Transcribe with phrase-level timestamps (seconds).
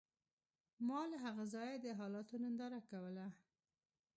[0.87, 3.25] ما له هغه ځایه د حالاتو ننداره کوله